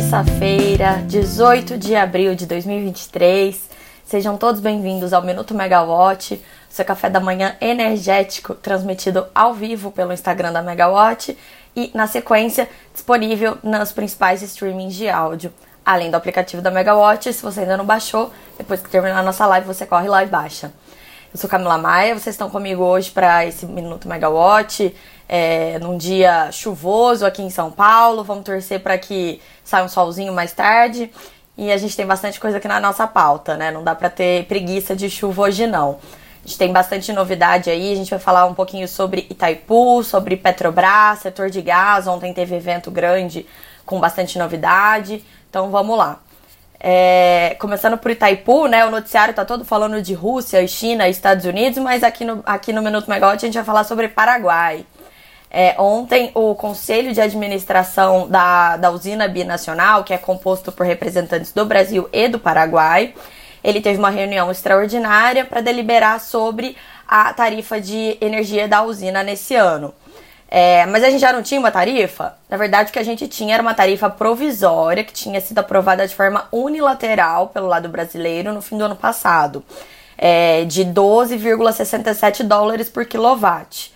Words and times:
terça-feira, 0.00 1.02
18 1.06 1.76
de 1.76 1.94
abril 1.94 2.34
de 2.34 2.46
2023. 2.46 3.68
Sejam 4.02 4.38
todos 4.38 4.58
bem-vindos 4.58 5.12
ao 5.12 5.20
Minuto 5.20 5.54
Megawatt, 5.54 6.42
seu 6.70 6.86
café 6.86 7.10
da 7.10 7.20
manhã 7.20 7.54
energético, 7.60 8.54
transmitido 8.54 9.26
ao 9.34 9.52
vivo 9.52 9.92
pelo 9.92 10.14
Instagram 10.14 10.54
da 10.54 10.62
Megawatt 10.62 11.36
e, 11.76 11.90
na 11.92 12.06
sequência, 12.06 12.66
disponível 12.94 13.58
nos 13.62 13.92
principais 13.92 14.40
streamings 14.40 14.94
de 14.94 15.06
áudio. 15.06 15.52
Além 15.84 16.10
do 16.10 16.16
aplicativo 16.16 16.62
da 16.62 16.70
Megawatt, 16.70 17.30
se 17.30 17.42
você 17.42 17.60
ainda 17.60 17.76
não 17.76 17.84
baixou, 17.84 18.32
depois 18.56 18.80
que 18.80 18.88
terminar 18.88 19.18
a 19.18 19.22
nossa 19.22 19.44
live, 19.44 19.66
você 19.66 19.84
corre 19.84 20.08
lá 20.08 20.24
e 20.24 20.26
baixa. 20.26 20.72
Eu 21.32 21.38
sou 21.38 21.48
Camila 21.48 21.76
Maia, 21.76 22.18
vocês 22.18 22.34
estão 22.34 22.48
comigo 22.48 22.82
hoje 22.82 23.10
para 23.10 23.44
esse 23.44 23.66
Minuto 23.66 24.08
Megawatt, 24.08 24.96
é, 25.32 25.78
num 25.78 25.96
dia 25.96 26.50
chuvoso 26.50 27.24
aqui 27.24 27.40
em 27.40 27.50
São 27.50 27.70
Paulo. 27.70 28.24
Vamos 28.24 28.42
torcer 28.42 28.80
para 28.80 28.98
que 28.98 29.40
saia 29.62 29.84
um 29.84 29.88
solzinho 29.88 30.32
mais 30.32 30.52
tarde. 30.52 31.08
E 31.56 31.70
a 31.70 31.76
gente 31.76 31.96
tem 31.96 32.04
bastante 32.04 32.40
coisa 32.40 32.56
aqui 32.56 32.66
na 32.66 32.80
nossa 32.80 33.06
pauta, 33.06 33.56
né? 33.56 33.70
Não 33.70 33.84
dá 33.84 33.94
para 33.94 34.10
ter 34.10 34.46
preguiça 34.46 34.96
de 34.96 35.08
chuva 35.08 35.42
hoje, 35.42 35.68
não. 35.68 36.00
A 36.44 36.48
gente 36.48 36.58
tem 36.58 36.72
bastante 36.72 37.12
novidade 37.12 37.70
aí. 37.70 37.92
A 37.92 37.94
gente 37.94 38.10
vai 38.10 38.18
falar 38.18 38.44
um 38.46 38.54
pouquinho 38.54 38.88
sobre 38.88 39.28
Itaipu, 39.30 40.02
sobre 40.02 40.36
Petrobras, 40.36 41.20
setor 41.20 41.48
de 41.48 41.62
gás. 41.62 42.08
Ontem 42.08 42.34
teve 42.34 42.56
evento 42.56 42.90
grande 42.90 43.46
com 43.86 44.00
bastante 44.00 44.36
novidade. 44.36 45.24
Então 45.48 45.70
vamos 45.70 45.96
lá. 45.96 46.18
É, 46.80 47.56
começando 47.60 47.96
por 47.96 48.10
Itaipu, 48.10 48.66
né? 48.66 48.84
O 48.84 48.90
noticiário 48.90 49.32
tá 49.32 49.44
todo 49.44 49.64
falando 49.64 50.02
de 50.02 50.12
Rússia, 50.12 50.66
China 50.66 51.08
Estados 51.08 51.44
Unidos, 51.44 51.78
mas 51.78 52.02
aqui 52.02 52.24
no, 52.24 52.42
aqui 52.44 52.72
no 52.72 52.82
Minuto 52.82 53.08
Megawatt 53.08 53.44
a 53.44 53.46
gente 53.46 53.54
vai 53.54 53.64
falar 53.64 53.84
sobre 53.84 54.08
Paraguai. 54.08 54.84
É, 55.50 55.74
ontem, 55.78 56.30
o 56.32 56.54
Conselho 56.54 57.12
de 57.12 57.20
Administração 57.20 58.28
da, 58.28 58.76
da 58.76 58.90
usina 58.90 59.26
binacional, 59.26 60.04
que 60.04 60.14
é 60.14 60.18
composto 60.18 60.70
por 60.70 60.86
representantes 60.86 61.52
do 61.52 61.64
Brasil 61.66 62.08
e 62.12 62.28
do 62.28 62.38
Paraguai, 62.38 63.14
ele 63.62 63.80
teve 63.80 63.98
uma 63.98 64.10
reunião 64.10 64.50
extraordinária 64.50 65.44
para 65.44 65.60
deliberar 65.60 66.20
sobre 66.20 66.76
a 67.06 67.32
tarifa 67.34 67.80
de 67.80 68.16
energia 68.20 68.68
da 68.68 68.82
usina 68.82 69.24
nesse 69.24 69.56
ano. 69.56 69.92
É, 70.48 70.86
mas 70.86 71.04
a 71.04 71.10
gente 71.10 71.20
já 71.20 71.32
não 71.32 71.42
tinha 71.42 71.60
uma 71.60 71.70
tarifa? 71.70 72.34
Na 72.48 72.56
verdade, 72.56 72.90
o 72.90 72.92
que 72.92 72.98
a 72.98 73.04
gente 73.04 73.28
tinha 73.28 73.54
era 73.54 73.62
uma 73.62 73.74
tarifa 73.74 74.08
provisória 74.08 75.04
que 75.04 75.12
tinha 75.12 75.40
sido 75.40 75.58
aprovada 75.58 76.06
de 76.06 76.14
forma 76.14 76.48
unilateral 76.50 77.48
pelo 77.48 77.68
lado 77.68 77.88
brasileiro 77.88 78.52
no 78.52 78.62
fim 78.62 78.76
do 78.76 78.84
ano 78.84 78.96
passado, 78.96 79.64
é, 80.16 80.64
de 80.64 80.84
12,67 80.84 82.44
dólares 82.44 82.88
por 82.88 83.04
quilowatt. 83.04 83.92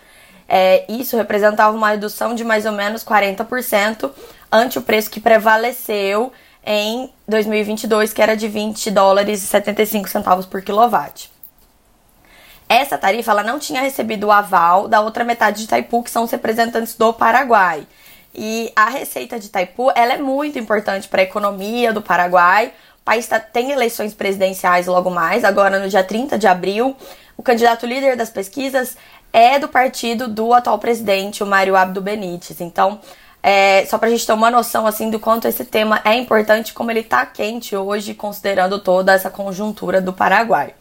É, 0.49 0.85
isso 0.89 1.17
representava 1.17 1.77
uma 1.77 1.91
redução 1.91 2.35
de 2.35 2.45
mais 2.45 2.67
ou 2.67 2.73
menos 2.73 3.05
40% 3.05 4.11
ante 4.53 4.79
o 4.79 4.83
preço 4.83 5.11
que 5.11 5.21
prevaleceu 5.21 6.33
em 6.67 7.11
2022, 7.29 8.13
que 8.13 8.23
era 8.23 8.37
de 8.37 8.49
20 8.49 8.91
dólares 8.91 9.43
e 9.43 9.47
75 9.47 10.09
centavos 10.09 10.47
por 10.47 10.63
quilowatt. 10.63 11.31
Essa 12.69 12.97
tarifa 12.97 13.31
ela 13.31 13.43
não 13.43 13.59
tinha 13.59 13.81
recebido 13.81 14.29
o 14.29 14.33
aval 14.33 14.89
da 14.89 15.01
outra 15.01 15.25
metade 15.25 15.59
de 15.59 15.65
Itaipu, 15.65 16.03
que 16.03 16.11
são 16.11 16.25
os 16.25 16.31
representantes 16.31 16.95
do 16.95 17.13
Paraguai. 17.13 17.87
E 18.35 18.73
a 18.75 18.89
receita 18.89 19.39
de 19.39 19.47
Itaipu 19.47 19.93
ela 19.95 20.15
é 20.15 20.19
muito 20.19 20.59
importante 20.59 21.07
para 21.07 21.21
a 21.21 21.25
economia 21.25 21.93
do 21.93 22.01
Paraguai. 22.01 22.73
O 23.01 23.05
país 23.05 23.27
tá, 23.27 23.39
tem 23.39 23.71
eleições 23.71 24.15
presidenciais 24.15 24.87
logo 24.87 25.11
mais, 25.11 25.45
agora 25.45 25.79
no 25.79 25.89
dia 25.89 26.03
30 26.03 26.39
de 26.39 26.47
abril. 26.47 26.97
O 27.37 27.43
candidato 27.43 27.85
líder 27.85 28.17
das 28.17 28.31
pesquisas 28.31 28.97
é 29.35 29.59
do 29.59 29.67
partido 29.67 30.29
do 30.29 30.55
atual 30.55 30.79
presidente, 30.79 31.43
o 31.43 31.47
Mário 31.47 31.75
Abdo 31.75 32.01
Benítez. 32.01 32.61
Então, 32.61 33.01
é, 33.43 33.85
só 33.85 33.99
para 33.99 34.07
a 34.07 34.11
gente 34.13 34.25
ter 34.25 34.33
uma 34.33 34.49
noção 34.49 34.87
assim 34.87 35.11
do 35.11 35.19
quanto 35.19 35.49
esse 35.49 35.65
tema 35.65 36.01
é 36.05 36.15
importante, 36.15 36.73
como 36.73 36.93
ele 36.93 37.01
está 37.01 37.27
quente 37.27 37.75
hoje, 37.75 38.15
considerando 38.15 38.79
toda 38.79 39.13
essa 39.13 39.29
conjuntura 39.29 40.01
do 40.01 40.13
Paraguai. 40.13 40.73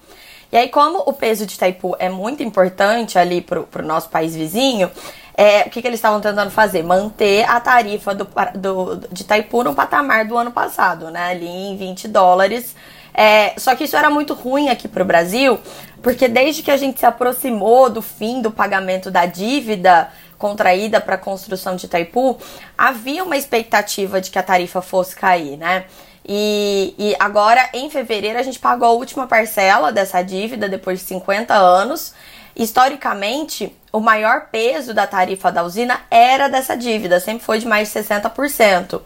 E 0.51 0.55
aí, 0.55 0.69
como 0.69 0.99
o 0.99 1.13
peso 1.13 1.47
de 1.47 1.55
Itaipu 1.55 1.95
é 1.97 2.09
muito 2.09 2.43
importante 2.43 3.17
ali 3.17 3.41
para 3.41 3.59
o 3.59 3.85
nosso 3.85 4.09
país 4.09 4.35
vizinho, 4.35 4.91
é, 5.35 5.61
o 5.61 5.71
que, 5.71 5.81
que 5.81 5.87
eles 5.87 5.97
estavam 5.97 6.21
tentando 6.21 6.51
fazer? 6.51 6.83
Manter 6.83 7.49
a 7.49 7.59
tarifa 7.59 8.13
do, 8.13 8.27
do, 8.53 9.07
de 9.11 9.23
Itaipu 9.23 9.63
no 9.63 9.73
patamar 9.73 10.25
do 10.27 10.37
ano 10.37 10.51
passado, 10.51 11.09
né? 11.09 11.31
Ali 11.31 11.47
em 11.47 11.75
20 11.75 12.07
dólares. 12.07 12.75
É, 13.13 13.53
só 13.57 13.75
que 13.75 13.83
isso 13.83 13.95
era 13.95 14.09
muito 14.09 14.33
ruim 14.33 14.69
aqui 14.69 14.87
para 14.87 15.03
o 15.03 15.05
Brasil, 15.05 15.59
porque 16.01 16.27
desde 16.27 16.63
que 16.63 16.71
a 16.71 16.77
gente 16.77 16.99
se 16.99 17.05
aproximou 17.05 17.89
do 17.89 18.01
fim 18.01 18.41
do 18.41 18.49
pagamento 18.49 19.11
da 19.11 19.25
dívida 19.25 20.09
contraída 20.37 20.99
para 20.99 21.15
a 21.15 21.17
construção 21.17 21.75
de 21.75 21.85
Itaipu, 21.85 22.37
havia 22.77 23.23
uma 23.23 23.37
expectativa 23.37 24.19
de 24.19 24.29
que 24.29 24.39
a 24.39 24.43
tarifa 24.43 24.81
fosse 24.81 25.15
cair, 25.15 25.57
né? 25.57 25.85
E, 26.25 26.95
e, 26.97 27.15
agora, 27.19 27.69
em 27.73 27.89
fevereiro, 27.89 28.39
a 28.39 28.43
gente 28.43 28.59
pagou 28.59 28.87
a 28.87 28.91
última 28.91 29.27
parcela 29.27 29.91
dessa 29.91 30.21
dívida 30.21 30.69
depois 30.69 30.99
de 30.99 31.05
50 31.05 31.53
anos. 31.53 32.13
Historicamente, 32.55 33.75
o 33.91 33.99
maior 33.99 34.47
peso 34.51 34.93
da 34.93 35.05
tarifa 35.05 35.51
da 35.51 35.63
usina 35.63 36.01
era 36.09 36.47
dessa 36.47 36.75
dívida, 36.77 37.19
sempre 37.19 37.43
foi 37.43 37.59
de 37.59 37.67
mais 37.67 37.91
de 37.91 37.99
60%. 37.99 39.01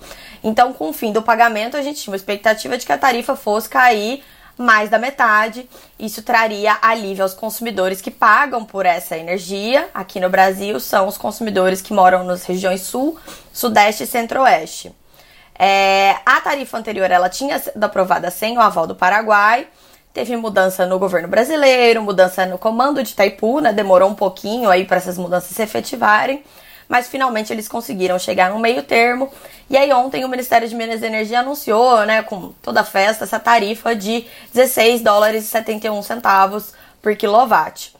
Então, 0.48 0.72
com 0.72 0.92
o 0.92 0.94
fim 0.94 1.12
do 1.12 1.22
pagamento, 1.22 1.76
a 1.76 1.82
gente 1.82 2.02
tinha 2.02 2.14
uma 2.14 2.16
expectativa 2.16 2.78
de 2.78 2.86
que 2.86 2.92
a 2.94 2.98
tarifa 2.98 3.36
fosse 3.36 3.68
cair 3.68 4.24
mais 4.58 4.90
da 4.90 4.98
metade. 4.98 5.70
Isso 6.00 6.22
traria 6.22 6.78
alívio 6.82 7.24
aos 7.24 7.34
consumidores 7.34 8.00
que 8.00 8.10
pagam 8.10 8.64
por 8.64 8.86
essa 8.86 9.18
energia. 9.18 9.90
Aqui 9.94 10.22
no 10.22 10.30
Brasil 10.30 10.80
são 10.80 11.06
os 11.06 11.18
consumidores 11.18 11.82
que 11.82 11.92
moram 11.92 12.24
nas 12.24 12.46
regiões 12.46 12.80
sul, 12.80 13.20
sudeste 13.52 14.04
e 14.04 14.08
centro-oeste. 14.08 14.96
É, 15.60 16.16
a 16.26 16.40
tarifa 16.40 16.78
anterior 16.78 17.12
ela 17.12 17.28
tinha 17.28 17.60
sido 17.60 17.84
aprovada 17.84 18.32
sem 18.32 18.58
o 18.58 18.62
aval 18.62 18.88
do 18.88 18.96
Paraguai. 18.96 19.68
Teve 20.14 20.38
mudança 20.38 20.86
no 20.86 20.98
governo 20.98 21.28
brasileiro, 21.28 22.02
mudança 22.02 22.46
no 22.46 22.58
comando 22.58 23.04
de 23.04 23.12
Itaipu, 23.12 23.60
né? 23.60 23.74
Demorou 23.74 24.10
um 24.10 24.16
pouquinho 24.16 24.70
aí 24.70 24.86
para 24.86 24.96
essas 24.96 25.18
mudanças 25.18 25.54
se 25.54 25.62
efetivarem 25.62 26.42
mas 26.88 27.08
finalmente 27.08 27.52
eles 27.52 27.68
conseguiram 27.68 28.18
chegar 28.18 28.52
no 28.52 28.60
meio 28.60 28.84
termo. 28.84 29.32
E 29.70 29.76
aí 29.76 29.92
ontem 29.92 30.24
o 30.24 30.30
Ministério 30.30 30.68
de 30.68 30.76
Minas 30.76 31.02
e 31.02 31.06
Energia 31.06 31.42
anunciou, 31.42 32.06
né, 32.06 32.24
com 32.24 32.54
toda 32.62 32.82
a 32.82 32.86
festa, 32.86 33.26
essa 33.26 33.40
tarifa 33.40 33.96
de 33.96 34.26
16 34.54 35.02
dólares 35.02 35.44
e 35.44 35.48
71 35.48 36.02
centavos 36.02 36.74
por 37.02 37.16
quilowatt. 37.16 37.96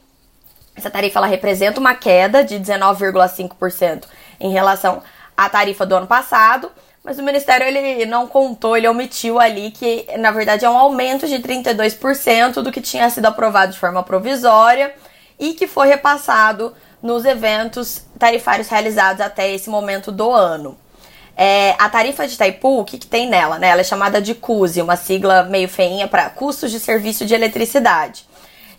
Essa 0.74 0.90
tarifa 0.90 1.18
ela 1.18 1.26
representa 1.26 1.80
uma 1.80 1.94
queda 1.94 2.44
de 2.44 2.58
19,5% 2.58 4.04
em 4.40 4.52
relação 4.52 5.02
à 5.36 5.48
tarifa 5.48 5.84
do 5.84 5.96
ano 5.96 6.06
passado, 6.06 6.70
mas 7.02 7.18
o 7.18 7.22
Ministério 7.22 7.66
ele 7.66 8.06
não 8.06 8.26
contou, 8.26 8.76
ele 8.76 8.86
omitiu 8.86 9.40
ali 9.40 9.70
que 9.70 10.06
na 10.18 10.30
verdade 10.30 10.64
é 10.64 10.70
um 10.70 10.78
aumento 10.78 11.26
de 11.26 11.38
32% 11.38 12.62
do 12.62 12.70
que 12.70 12.80
tinha 12.80 13.10
sido 13.10 13.26
aprovado 13.26 13.72
de 13.72 13.78
forma 13.78 14.02
provisória 14.02 14.94
e 15.38 15.54
que 15.54 15.66
foi 15.66 15.88
repassado 15.88 16.74
nos 17.02 17.24
eventos 17.24 18.02
tarifários 18.18 18.68
realizados 18.68 19.20
até 19.20 19.52
esse 19.52 19.70
momento 19.70 20.10
do 20.10 20.32
ano. 20.32 20.76
É, 21.36 21.76
a 21.78 21.88
tarifa 21.88 22.26
de 22.26 22.34
Itaipu, 22.34 22.80
o 22.80 22.84
que, 22.84 22.98
que 22.98 23.06
tem 23.06 23.28
nela? 23.28 23.58
Né? 23.58 23.68
Ela 23.68 23.82
é 23.82 23.84
chamada 23.84 24.20
de 24.20 24.34
CUSE, 24.34 24.82
uma 24.82 24.96
sigla 24.96 25.44
meio 25.44 25.68
feinha 25.68 26.08
para 26.08 26.28
custos 26.30 26.70
de 26.72 26.80
serviço 26.80 27.24
de 27.24 27.32
eletricidade. 27.32 28.26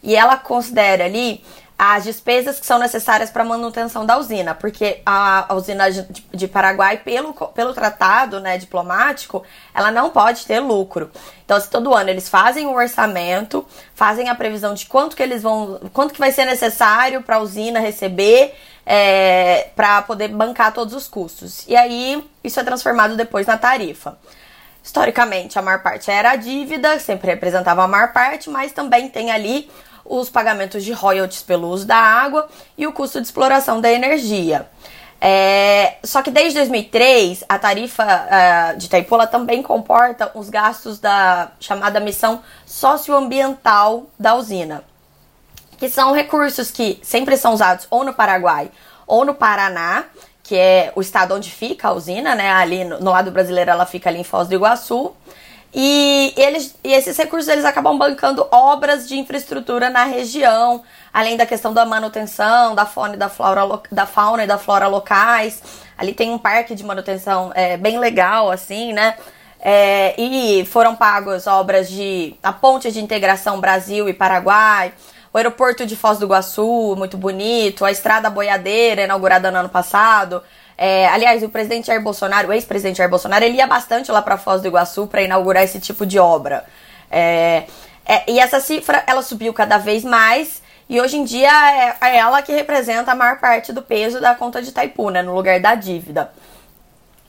E 0.04 0.16
ela 0.16 0.36
considera 0.36 1.06
ali 1.06 1.44
as 1.82 2.04
despesas 2.04 2.60
que 2.60 2.66
são 2.66 2.78
necessárias 2.78 3.30
para 3.30 3.42
a 3.42 3.46
manutenção 3.46 4.06
da 4.06 4.18
usina, 4.18 4.54
porque 4.54 5.02
a, 5.06 5.48
usina 5.54 5.90
de, 5.90 6.06
de, 6.34 6.46
Paraguai, 6.46 6.98
pelo, 6.98 7.34
pelo 7.34 7.74
tratado 7.74 8.42
né, 8.42 8.58
diplomático, 8.58 9.46
ela 9.74 9.90
não 9.90 10.10
pode 10.10 10.46
ter 10.46 10.60
lucro. 10.60 11.10
Então, 11.46 11.58
se 11.58 11.70
todo 11.70 11.94
ano 11.94 12.10
eles 12.10 12.28
fazem 12.28 12.68
o 12.68 12.72
um 12.72 12.76
orçamento, 12.76 13.66
fazem 13.96 14.28
a 14.28 14.36
previsão 14.36 14.74
de 14.74 14.88
quanto 14.88 15.16
que 15.16 15.24
eles 15.24 15.42
vão, 15.42 15.80
quanto 15.94 16.14
que 16.14 16.20
vai 16.20 16.34
ser 16.34 16.44
necessário 16.44 17.24
para 17.24 17.38
a 17.38 17.40
usina 17.40 17.80
receber 17.80 18.54
é, 18.86 19.70
para 19.74 20.02
poder 20.02 20.28
bancar 20.28 20.74
todos 20.74 20.94
os 20.94 21.08
custos. 21.08 21.66
E 21.66 21.78
aí, 21.78 22.22
isso 22.44 22.60
é 22.60 22.64
transformado 22.66 23.16
depois 23.16 23.48
na 23.48 23.58
tarifa. 23.58 24.18
Historicamente, 24.84 25.58
a 25.58 25.62
maior 25.62 25.82
parte 25.82 26.12
era 26.12 26.32
a 26.32 26.36
dívida, 26.36 27.00
sempre 27.00 27.32
representava 27.32 27.84
a 27.84 27.88
maior 27.88 28.12
parte, 28.12 28.50
mas 28.50 28.74
também 28.74 29.08
tem 29.08 29.32
ali 29.32 29.70
os 30.06 30.30
pagamentos 30.30 30.84
de 30.84 30.92
royalties 30.92 31.42
pelo 31.42 31.70
uso 31.70 31.86
da 31.86 31.98
água 31.98 32.48
e 32.78 32.86
o 32.88 32.94
custo 32.94 33.20
de 33.20 33.28
exploração 33.28 33.80
da 33.80 33.92
energia. 33.92 34.68
É, 35.22 35.98
só 36.04 36.22
que 36.22 36.32
desde 36.32 36.60
2003, 36.60 37.44
a 37.50 37.60
tarifa 37.60 38.06
uh, 38.06 38.78
de 38.78 38.86
Itaipu 38.86 39.28
também 39.28 39.62
comporta 39.62 40.32
os 40.34 40.50
gastos 40.50 40.98
da 40.98 41.52
chamada 41.60 42.00
missão 42.00 42.42
socioambiental 42.66 44.06
da 44.18 44.36
usina, 44.36 44.82
que 45.78 45.90
são 45.90 46.14
recursos 46.14 46.72
que 46.72 47.00
sempre 47.04 47.36
são 47.36 47.54
usados 47.54 47.86
ou 47.90 48.06
no 48.06 48.14
Paraguai 48.14 48.72
ou 49.06 49.26
no 49.26 49.34
Paraná, 49.34 50.06
que 50.42 50.56
é 50.56 50.92
o 50.96 51.02
estado 51.02 51.36
onde 51.36 51.52
fica 51.52 51.90
a 51.90 51.94
usina, 51.94 52.34
né? 52.34 52.50
Ali 52.52 52.86
no, 52.86 53.00
no 53.00 53.12
lado 53.12 53.30
brasileiro 53.30 53.72
ela 53.72 53.86
fica 53.86 54.10
ali 54.10 54.20
em 54.20 54.24
Foz 54.24 54.48
do 54.48 54.56
Iguaçu. 54.56 55.14
E, 55.74 56.34
eles, 56.36 56.76
e 56.84 56.92
esses 56.92 57.16
recursos 57.16 57.48
eles 57.48 57.64
acabam 57.64 57.98
bancando 57.98 58.48
obras 58.52 59.08
de 59.08 59.18
infraestrutura 59.18 59.90
na 59.90 60.04
região, 60.04 60.82
além 61.14 61.38
da 61.38 61.46
questão 61.46 61.74
da 61.74 61.86
manutenção, 61.86 62.74
da 62.74 62.86
fauna 62.86 63.14
e 63.14 63.18
da 63.18 63.30
flora, 63.30 63.82
da 63.92 64.06
fauna 64.06 64.44
e 64.44 64.48
da 64.48 64.58
flora 64.58 64.88
locais. 64.88 65.62
Ali 65.98 66.14
tem 66.14 66.32
um 66.32 66.40
parque 66.40 66.74
de 66.74 66.84
manutenção 66.84 67.52
é, 67.54 67.78
bem 67.78 68.00
legal, 68.00 68.50
assim, 68.50 68.94
né? 68.94 69.16
É, 69.62 70.16
e 70.18 70.66
foram 70.66 70.96
pagos 70.96 71.46
obras 71.46 71.90
de 71.90 72.36
a 72.42 72.54
ponte 72.54 72.92
de 72.92 73.02
integração 73.02 73.60
Brasil 73.60 74.08
e 74.08 74.14
Paraguai, 74.14 74.94
o 75.34 75.38
aeroporto 75.38 75.86
de 75.86 75.96
Foz 75.96 76.18
do 76.18 76.26
Iguaçu, 76.26 76.96
muito 76.98 77.18
bonito, 77.18 77.86
a 77.86 77.92
estrada 77.92 78.30
boiadeira, 78.30 79.04
inaugurada 79.04 79.52
no 79.52 79.58
ano 79.60 79.70
passado. 79.70 80.42
É, 80.82 81.10
aliás, 81.10 81.44
o 81.44 81.50
presidente 81.50 81.88
Jair 81.88 82.02
Bolsonaro, 82.02 82.48
o 82.48 82.54
ex-presidente 82.54 83.00
Jair 83.00 83.10
Bolsonaro, 83.10 83.44
ele 83.44 83.58
ia 83.58 83.68
bastante 83.68 84.10
lá 84.10 84.22
para 84.22 84.38
Foz 84.38 84.62
do 84.62 84.68
Iguaçu 84.70 85.08
para 85.08 85.22
inaugurar 85.22 85.62
esse 85.62 85.78
tipo 85.78 86.06
de 86.06 86.18
obra. 86.18 86.64
É, 87.12 87.66
é, 88.06 88.32
e 88.32 88.40
essa 88.40 88.62
cifra, 88.62 89.04
ela 89.06 89.22
subiu 89.22 89.54
cada 89.54 89.78
vez 89.78 90.06
mais 90.06 90.62
e 90.88 91.02
hoje 91.02 91.18
em 91.18 91.26
dia 91.26 91.50
é, 91.50 91.98
é, 92.00 92.18
ela 92.18 92.42
que 92.42 92.54
representa 92.54 93.12
a 93.12 93.16
maior 93.16 93.42
parte 93.42 93.74
do 93.74 93.82
peso 93.82 94.22
da 94.22 94.34
conta 94.34 94.62
de 94.62 94.70
Itaipu, 94.70 95.10
né, 95.10 95.22
no 95.22 95.36
lugar 95.36 95.60
da 95.60 95.76
dívida. 95.76 96.32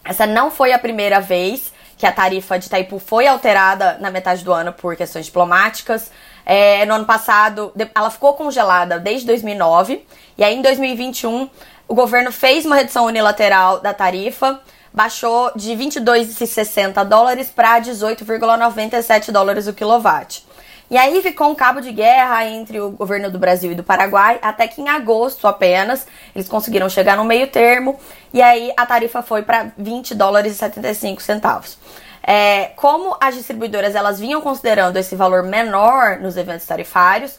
Essa 0.05 0.29
não 0.29 0.49
foi 0.49 0.73
a 0.73 0.79
primeira 0.79 1.20
vez 1.20 1.73
que 1.99 2.06
a 2.06 2.12
tarifa 2.12 2.56
de 2.56 2.67
Itaipu 2.67 3.00
foi 3.00 3.26
alterada 3.26 3.99
na 4.00 4.12
metade 4.12 4.44
do 4.44 4.53
ano 4.53 4.73
por 4.73 4.94
questões 4.94 5.26
diplomáticas. 5.26 6.12
É, 6.46 6.87
no 6.87 6.94
ano 6.94 7.05
passado, 7.05 7.73
ela 7.94 8.11
ficou 8.11 8.35
congelada 8.35 8.99
desde 8.99 9.26
2009. 9.26 10.06
E 10.38 10.44
aí, 10.44 10.55
em 10.55 10.62
2021, 10.62 11.50
o 11.90 11.94
governo 11.94 12.31
fez 12.31 12.64
uma 12.64 12.76
redução 12.76 13.06
unilateral 13.06 13.81
da 13.81 13.92
tarifa, 13.92 14.60
baixou 14.92 15.50
de 15.56 15.72
22,60 15.72 17.04
dólares 17.04 17.50
para 17.50 17.81
18,97 17.81 19.32
dólares 19.32 19.66
o 19.66 19.72
quilowatt. 19.72 20.46
E 20.88 20.96
aí 20.96 21.20
ficou 21.20 21.50
um 21.50 21.54
cabo 21.56 21.81
de 21.81 21.90
guerra 21.90 22.46
entre 22.46 22.81
o 22.81 22.92
governo 22.92 23.28
do 23.28 23.40
Brasil 23.40 23.72
e 23.72 23.75
do 23.75 23.82
Paraguai, 23.82 24.38
até 24.40 24.69
que 24.69 24.81
em 24.81 24.88
agosto 24.88 25.48
apenas 25.48 26.06
eles 26.32 26.48
conseguiram 26.48 26.88
chegar 26.88 27.16
no 27.16 27.25
meio 27.25 27.48
termo, 27.48 27.98
e 28.32 28.40
aí 28.40 28.72
a 28.76 28.86
tarifa 28.86 29.20
foi 29.20 29.43
para 29.43 29.72
20 29.76 30.14
dólares 30.14 30.52
e 30.52 30.58
75 30.58 31.20
centavos. 31.20 31.76
É, 32.22 32.66
como 32.76 33.16
as 33.20 33.34
distribuidoras 33.34 33.96
elas 33.96 34.20
vinham 34.20 34.40
considerando 34.40 34.96
esse 34.96 35.16
valor 35.16 35.43
menor 35.43 36.20
nos 36.20 36.36
eventos 36.36 36.66
tarifários, 36.66 37.36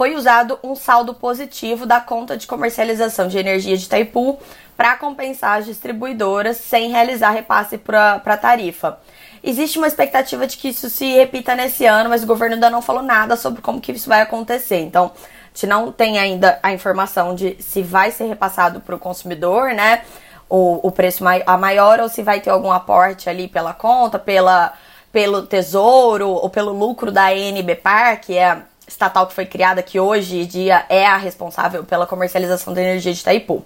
foi 0.00 0.14
usado 0.14 0.58
um 0.64 0.74
saldo 0.74 1.12
positivo 1.12 1.84
da 1.84 2.00
conta 2.00 2.34
de 2.34 2.46
comercialização 2.46 3.28
de 3.28 3.36
energia 3.36 3.76
de 3.76 3.84
Itaipu 3.84 4.38
para 4.74 4.96
compensar 4.96 5.58
as 5.58 5.66
distribuidoras 5.66 6.56
sem 6.56 6.88
realizar 6.88 7.32
repasse 7.32 7.76
para 7.76 8.14
a 8.14 8.36
tarifa. 8.38 8.98
Existe 9.44 9.76
uma 9.76 9.86
expectativa 9.86 10.46
de 10.46 10.56
que 10.56 10.70
isso 10.70 10.88
se 10.88 11.04
repita 11.12 11.54
nesse 11.54 11.84
ano, 11.84 12.08
mas 12.08 12.22
o 12.22 12.26
governo 12.26 12.54
ainda 12.54 12.70
não 12.70 12.80
falou 12.80 13.02
nada 13.02 13.36
sobre 13.36 13.60
como 13.60 13.78
que 13.78 13.92
isso 13.92 14.08
vai 14.08 14.22
acontecer. 14.22 14.80
Então, 14.80 15.12
a 15.14 15.48
gente 15.52 15.66
não 15.66 15.92
tem 15.92 16.18
ainda 16.18 16.58
a 16.62 16.72
informação 16.72 17.34
de 17.34 17.58
se 17.60 17.82
vai 17.82 18.10
ser 18.10 18.24
repassado 18.24 18.80
para 18.80 18.96
o 18.96 18.98
consumidor, 18.98 19.74
né? 19.74 20.00
o, 20.48 20.80
o 20.82 20.90
preço 20.90 21.22
mai, 21.22 21.42
a 21.44 21.58
maior 21.58 22.00
ou 22.00 22.08
se 22.08 22.22
vai 22.22 22.40
ter 22.40 22.48
algum 22.48 22.72
aporte 22.72 23.28
ali 23.28 23.48
pela 23.48 23.74
conta, 23.74 24.18
pela, 24.18 24.72
pelo 25.12 25.42
tesouro 25.42 26.30
ou 26.30 26.48
pelo 26.48 26.72
lucro 26.72 27.12
da 27.12 27.34
NBPAR, 27.34 28.18
que 28.22 28.38
é 28.38 28.62
estatal 28.90 29.26
que 29.26 29.32
foi 29.32 29.46
criada, 29.46 29.82
que 29.82 29.98
hoje 29.98 30.40
em 30.40 30.46
dia 30.46 30.84
é 30.88 31.06
a 31.06 31.16
responsável 31.16 31.84
pela 31.84 32.06
comercialização 32.06 32.74
da 32.74 32.82
energia 32.82 33.12
de 33.12 33.20
Itaipu. 33.20 33.64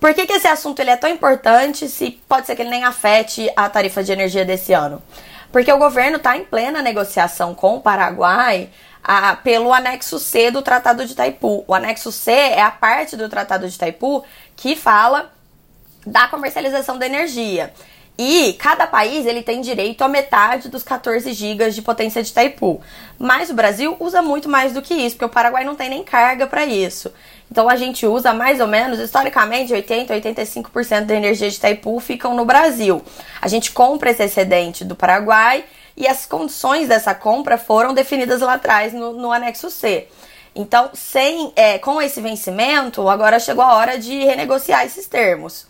Por 0.00 0.12
que, 0.14 0.26
que 0.26 0.32
esse 0.32 0.48
assunto 0.48 0.80
ele 0.80 0.90
é 0.90 0.96
tão 0.96 1.08
importante 1.08 1.88
se 1.88 2.10
pode 2.28 2.46
ser 2.46 2.56
que 2.56 2.62
ele 2.62 2.70
nem 2.70 2.82
afete 2.82 3.48
a 3.54 3.68
tarifa 3.68 4.02
de 4.02 4.10
energia 4.10 4.44
desse 4.44 4.72
ano? 4.72 5.00
Porque 5.52 5.72
o 5.72 5.78
governo 5.78 6.16
está 6.16 6.36
em 6.36 6.44
plena 6.44 6.82
negociação 6.82 7.54
com 7.54 7.76
o 7.76 7.80
Paraguai 7.80 8.70
a, 9.04 9.36
pelo 9.36 9.72
anexo 9.72 10.18
C 10.18 10.50
do 10.50 10.62
Tratado 10.62 11.04
de 11.04 11.12
Itaipu. 11.12 11.64
O 11.68 11.74
anexo 11.74 12.10
C 12.10 12.32
é 12.32 12.62
a 12.62 12.70
parte 12.70 13.16
do 13.16 13.28
Tratado 13.28 13.68
de 13.68 13.74
Itaipu 13.74 14.24
que 14.56 14.74
fala 14.74 15.30
da 16.06 16.26
comercialização 16.26 16.98
da 16.98 17.06
energia. 17.06 17.72
E 18.18 18.52
cada 18.54 18.86
país 18.86 19.24
ele 19.24 19.42
tem 19.42 19.60
direito 19.60 20.02
a 20.02 20.08
metade 20.08 20.68
dos 20.68 20.82
14 20.82 21.32
gigas 21.32 21.74
de 21.74 21.80
potência 21.80 22.22
de 22.22 22.28
Itaipu. 22.28 22.80
Mas 23.18 23.48
o 23.50 23.54
Brasil 23.54 23.96
usa 23.98 24.20
muito 24.20 24.48
mais 24.48 24.72
do 24.72 24.82
que 24.82 24.94
isso, 24.94 25.16
porque 25.16 25.24
o 25.24 25.30
Paraguai 25.30 25.64
não 25.64 25.74
tem 25.74 25.88
nem 25.88 26.04
carga 26.04 26.46
para 26.46 26.64
isso. 26.64 27.10
Então 27.50 27.68
a 27.68 27.76
gente 27.76 28.06
usa 28.06 28.32
mais 28.32 28.60
ou 28.60 28.66
menos, 28.66 28.98
historicamente, 28.98 29.72
80, 29.72 30.14
85% 30.14 31.06
da 31.06 31.14
energia 31.14 31.50
de 31.50 31.56
Itaipu 31.56 31.98
ficam 32.00 32.34
no 32.34 32.44
Brasil. 32.44 33.02
A 33.40 33.48
gente 33.48 33.72
compra 33.72 34.10
esse 34.10 34.22
excedente 34.22 34.84
do 34.84 34.94
Paraguai 34.94 35.64
e 35.96 36.06
as 36.06 36.26
condições 36.26 36.88
dessa 36.88 37.14
compra 37.14 37.56
foram 37.56 37.94
definidas 37.94 38.40
lá 38.40 38.54
atrás 38.54 38.92
no, 38.92 39.12
no 39.12 39.32
anexo 39.32 39.70
C. 39.70 40.08
Então, 40.54 40.90
sem, 40.92 41.50
é, 41.56 41.78
com 41.78 42.00
esse 42.00 42.20
vencimento, 42.20 43.08
agora 43.08 43.40
chegou 43.40 43.64
a 43.64 43.74
hora 43.74 43.98
de 43.98 44.18
renegociar 44.24 44.84
esses 44.84 45.06
termos. 45.06 45.66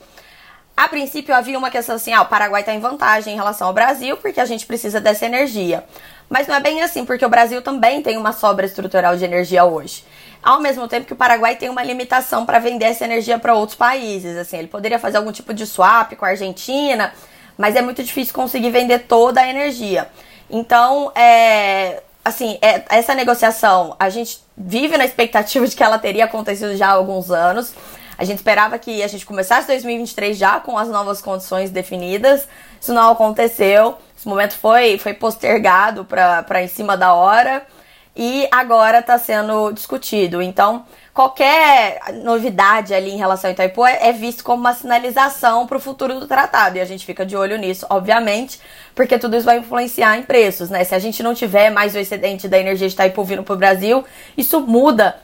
A 0.76 0.88
princípio 0.88 1.34
havia 1.34 1.58
uma 1.58 1.70
questão 1.70 1.96
assim, 1.96 2.12
ah, 2.12 2.22
o 2.22 2.26
Paraguai 2.26 2.62
está 2.62 2.72
em 2.72 2.80
vantagem 2.80 3.34
em 3.34 3.36
relação 3.36 3.68
ao 3.68 3.74
Brasil 3.74 4.16
porque 4.16 4.40
a 4.40 4.44
gente 4.44 4.66
precisa 4.66 5.00
dessa 5.00 5.26
energia. 5.26 5.84
Mas 6.28 6.46
não 6.46 6.54
é 6.54 6.60
bem 6.60 6.82
assim, 6.82 7.04
porque 7.04 7.24
o 7.26 7.28
Brasil 7.28 7.60
também 7.60 8.02
tem 8.02 8.16
uma 8.16 8.32
sobra 8.32 8.64
estrutural 8.64 9.16
de 9.16 9.24
energia 9.24 9.64
hoje. 9.64 10.04
Ao 10.42 10.60
mesmo 10.60 10.88
tempo 10.88 11.06
que 11.06 11.12
o 11.12 11.16
Paraguai 11.16 11.56
tem 11.56 11.68
uma 11.68 11.82
limitação 11.82 12.46
para 12.46 12.58
vender 12.58 12.86
essa 12.86 13.04
energia 13.04 13.38
para 13.38 13.54
outros 13.54 13.76
países, 13.76 14.36
assim, 14.36 14.56
ele 14.56 14.68
poderia 14.68 14.98
fazer 14.98 15.18
algum 15.18 15.30
tipo 15.30 15.52
de 15.52 15.66
swap 15.66 16.14
com 16.16 16.24
a 16.24 16.28
Argentina, 16.28 17.12
mas 17.56 17.76
é 17.76 17.82
muito 17.82 18.02
difícil 18.02 18.34
conseguir 18.34 18.70
vender 18.70 19.00
toda 19.00 19.42
a 19.42 19.48
energia. 19.48 20.08
Então, 20.50 21.12
é, 21.14 22.02
assim, 22.24 22.58
é, 22.60 22.82
essa 22.88 23.14
negociação, 23.14 23.94
a 24.00 24.08
gente 24.08 24.40
vive 24.56 24.96
na 24.96 25.04
expectativa 25.04 25.66
de 25.66 25.76
que 25.76 25.82
ela 25.82 25.98
teria 25.98 26.24
acontecido 26.24 26.76
já 26.76 26.88
há 26.88 26.92
alguns 26.92 27.30
anos. 27.30 27.74
A 28.22 28.24
gente 28.24 28.36
esperava 28.36 28.78
que 28.78 29.02
a 29.02 29.08
gente 29.08 29.26
começasse 29.26 29.66
2023 29.66 30.38
já 30.38 30.60
com 30.60 30.78
as 30.78 30.86
novas 30.86 31.20
condições 31.20 31.72
definidas. 31.72 32.46
Isso 32.80 32.94
não 32.94 33.10
aconteceu. 33.10 33.98
Esse 34.16 34.28
momento 34.28 34.54
foi, 34.54 34.96
foi 34.96 35.12
postergado 35.12 36.04
para 36.04 36.62
em 36.62 36.68
cima 36.68 36.96
da 36.96 37.14
hora 37.14 37.66
e 38.14 38.46
agora 38.52 39.00
está 39.00 39.18
sendo 39.18 39.72
discutido. 39.72 40.40
Então, 40.40 40.86
qualquer 41.12 41.98
novidade 42.22 42.94
ali 42.94 43.10
em 43.10 43.16
relação 43.16 43.50
ao 43.50 43.54
Itaipu 43.54 43.84
é, 43.84 44.10
é 44.10 44.12
visto 44.12 44.44
como 44.44 44.60
uma 44.60 44.72
sinalização 44.72 45.66
para 45.66 45.78
o 45.78 45.80
futuro 45.80 46.20
do 46.20 46.28
tratado. 46.28 46.76
E 46.76 46.80
a 46.80 46.84
gente 46.84 47.04
fica 47.04 47.26
de 47.26 47.36
olho 47.36 47.58
nisso, 47.58 47.84
obviamente, 47.90 48.60
porque 48.94 49.18
tudo 49.18 49.36
isso 49.36 49.46
vai 49.46 49.58
influenciar 49.58 50.16
em 50.16 50.22
preços, 50.22 50.70
né? 50.70 50.84
Se 50.84 50.94
a 50.94 51.00
gente 51.00 51.24
não 51.24 51.34
tiver 51.34 51.70
mais 51.70 51.92
o 51.96 51.98
excedente 51.98 52.46
da 52.46 52.56
energia 52.56 52.86
de 52.86 52.94
Itaipu 52.94 53.24
vindo 53.24 53.42
para 53.42 53.54
o 53.54 53.58
Brasil, 53.58 54.04
isso 54.36 54.60
muda 54.60 55.16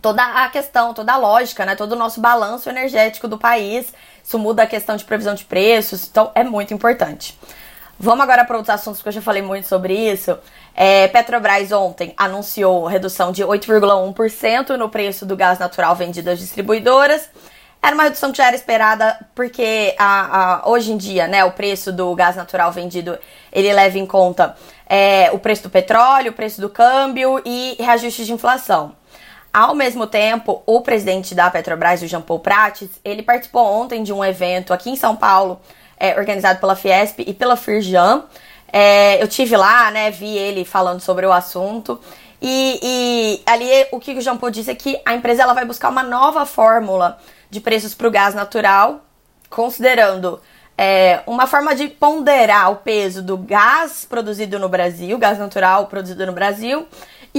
toda 0.00 0.22
a 0.22 0.48
questão, 0.48 0.94
toda 0.94 1.12
a 1.12 1.16
lógica, 1.16 1.64
né? 1.64 1.74
Todo 1.76 1.92
o 1.92 1.96
nosso 1.96 2.20
balanço 2.20 2.68
energético 2.68 3.28
do 3.28 3.38
país. 3.38 3.92
Isso 4.22 4.38
muda 4.38 4.62
a 4.62 4.66
questão 4.66 4.96
de 4.96 5.04
previsão 5.04 5.34
de 5.34 5.44
preços, 5.44 6.06
então 6.08 6.30
é 6.34 6.44
muito 6.44 6.74
importante. 6.74 7.38
Vamos 8.00 8.22
agora 8.22 8.44
para 8.44 8.56
outros 8.56 8.72
assuntos 8.72 9.02
que 9.02 9.08
eu 9.08 9.12
já 9.12 9.20
falei 9.20 9.42
muito 9.42 9.66
sobre 9.66 9.92
isso. 9.92 10.38
É, 10.74 11.08
Petrobras 11.08 11.72
ontem 11.72 12.14
anunciou 12.16 12.86
redução 12.86 13.32
de 13.32 13.42
8,1% 13.42 14.76
no 14.76 14.88
preço 14.88 15.26
do 15.26 15.34
gás 15.34 15.58
natural 15.58 15.96
vendido 15.96 16.30
às 16.30 16.38
distribuidoras. 16.38 17.28
Era 17.82 17.94
uma 17.94 18.04
redução 18.04 18.30
que 18.30 18.38
já 18.38 18.46
era 18.46 18.54
esperada 18.54 19.18
porque 19.34 19.94
a, 19.98 20.60
a, 20.60 20.68
hoje 20.68 20.92
em 20.92 20.96
dia, 20.96 21.26
né, 21.26 21.44
o 21.44 21.52
preço 21.52 21.92
do 21.92 22.14
gás 22.14 22.36
natural 22.36 22.70
vendido 22.70 23.18
ele 23.52 23.72
leva 23.72 23.98
em 23.98 24.06
conta 24.06 24.54
é, 24.86 25.30
o 25.32 25.38
preço 25.38 25.64
do 25.64 25.70
petróleo, 25.70 26.30
o 26.30 26.34
preço 26.34 26.60
do 26.60 26.68
câmbio 26.68 27.40
e 27.44 27.76
reajustes 27.80 28.26
de 28.26 28.32
inflação. 28.32 28.97
Ao 29.58 29.74
mesmo 29.74 30.06
tempo, 30.06 30.62
o 30.64 30.82
presidente 30.82 31.34
da 31.34 31.50
Petrobras, 31.50 32.00
o 32.00 32.06
Jean 32.06 32.20
Paul 32.20 32.38
Prates, 32.38 32.88
ele 33.04 33.24
participou 33.24 33.66
ontem 33.66 34.04
de 34.04 34.12
um 34.12 34.24
evento 34.24 34.72
aqui 34.72 34.88
em 34.88 34.94
São 34.94 35.16
Paulo, 35.16 35.60
é, 35.98 36.16
organizado 36.16 36.60
pela 36.60 36.76
Fiesp 36.76 37.24
e 37.26 37.34
pela 37.34 37.56
Firjan. 37.56 38.22
É, 38.72 39.20
eu 39.20 39.26
tive 39.26 39.56
lá, 39.56 39.90
né, 39.90 40.12
vi 40.12 40.38
ele 40.38 40.64
falando 40.64 41.00
sobre 41.00 41.26
o 41.26 41.32
assunto. 41.32 42.00
E, 42.40 42.78
e 42.80 43.42
ali 43.50 43.68
o 43.90 43.98
que 43.98 44.12
o 44.12 44.20
Jean 44.20 44.36
Paul 44.36 44.52
disse 44.52 44.70
é 44.70 44.76
que 44.76 44.96
a 45.04 45.16
empresa 45.16 45.42
ela 45.42 45.54
vai 45.54 45.64
buscar 45.64 45.88
uma 45.88 46.04
nova 46.04 46.46
fórmula 46.46 47.18
de 47.50 47.60
preços 47.60 47.96
para 47.96 48.06
o 48.06 48.12
gás 48.12 48.36
natural, 48.36 49.00
considerando 49.50 50.40
é, 50.76 51.20
uma 51.26 51.48
forma 51.48 51.74
de 51.74 51.88
ponderar 51.88 52.70
o 52.70 52.76
peso 52.76 53.20
do 53.24 53.36
gás 53.36 54.06
produzido 54.08 54.56
no 54.60 54.68
Brasil, 54.68 55.18
gás 55.18 55.36
natural 55.36 55.88
produzido 55.88 56.24
no 56.26 56.32
Brasil, 56.32 56.86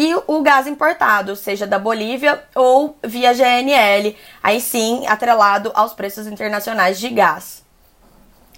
e 0.01 0.15
o 0.27 0.41
gás 0.41 0.65
importado, 0.65 1.35
seja 1.35 1.67
da 1.67 1.77
Bolívia 1.77 2.41
ou 2.55 2.97
via 3.03 3.33
GNL, 3.33 4.15
aí 4.41 4.61
sim 4.61 5.05
atrelado 5.05 5.73
aos 5.75 5.91
preços 5.91 6.25
internacionais 6.25 6.97
de 6.97 7.09
gás. 7.09 7.65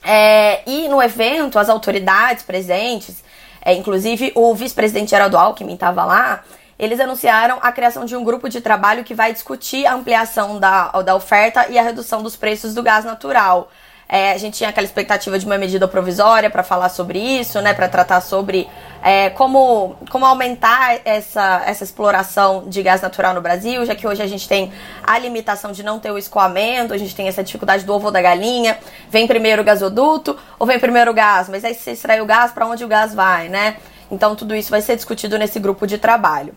É, 0.03 0.62
e 0.69 0.88
no 0.88 1.01
evento, 1.01 1.57
as 1.57 1.67
autoridades 1.67 2.43
presentes, 2.43 3.24
é, 3.60 3.74
inclusive 3.74 4.31
o 4.36 4.53
vice-presidente 4.53 5.10
Geraldo 5.10 5.36
Alckmin 5.36 5.74
estava 5.74 6.05
lá, 6.05 6.43
eles 6.77 7.00
anunciaram 7.00 7.57
a 7.60 7.71
criação 7.71 8.05
de 8.05 8.15
um 8.15 8.24
grupo 8.24 8.48
de 8.48 8.62
trabalho 8.62 9.03
que 9.03 9.15
vai 9.15 9.33
discutir 9.33 9.88
a 9.88 9.95
ampliação 9.95 10.60
da, 10.60 10.91
da 11.01 11.15
oferta 11.15 11.67
e 11.69 11.79
a 11.79 11.81
redução 11.81 12.21
dos 12.21 12.36
preços 12.36 12.75
do 12.75 12.83
gás 12.83 13.03
natural. 13.03 13.71
É, 14.13 14.34
a 14.34 14.38
gente 14.38 14.58
tinha 14.58 14.70
aquela 14.70 14.84
expectativa 14.84 15.39
de 15.39 15.46
uma 15.46 15.58
medida 15.58 15.88
provisória 15.88 16.50
para 16.50 16.63
falar 16.63 16.89
sobre 16.89 17.18
isso, 17.18 17.62
né, 17.62 17.74
para 17.74 17.88
tratar 17.88 18.20
sobre 18.20 18.68
é, 19.01 19.30
como, 19.30 19.96
como 20.10 20.25
aumentar 20.25 21.00
essa, 21.06 21.63
essa 21.65 21.86
exploração 21.86 22.65
de 22.68 22.84
gás 22.84 23.00
natural 23.01 23.34
no 23.34 23.41
Brasil, 23.41 23.86
já 23.86 23.96
que 23.96 24.06
hoje 24.06 24.22
a 24.22 24.27
gente 24.27 24.50
tem 24.50 24.70
a 25.01 25.18
limitação 25.18 25.72
de 25.72 25.82
não 25.82 25.98
ter 25.98 26.12
o 26.12 26.18
escoamento, 26.18 26.94
a 26.94 26.98
gente 26.98 27.15
tem 27.15 27.30
essa 27.30 27.41
dificuldade 27.41 27.86
do 27.86 27.94
ovo 27.94 28.08
ou 28.08 28.12
da 28.12 28.22
galinha. 28.22 28.77
Vem 29.10 29.25
primeiro 29.27 29.62
o 29.62 29.65
gasoduto 29.65 30.38
ou 30.60 30.68
vem 30.68 30.77
primeiro 30.77 31.12
o 31.12 31.13
gás? 31.13 31.48
Mas 31.48 31.63
aí 31.63 31.74
se 31.74 31.91
extrai 31.91 32.20
o 32.20 32.25
gás, 32.25 32.51
para 32.51 32.68
onde 32.68 32.84
o 32.84 32.89
gás 32.89 33.15
vai, 33.15 33.48
né? 33.48 33.77
Então 34.12 34.36
tudo 34.36 34.53
isso 34.53 34.70
vai 34.70 34.82
ser 34.82 34.98
discutido 34.98 35.39
nesse 35.39 35.58
grupo 35.58 35.88
de 35.88 35.98
trabalho. 35.98 36.53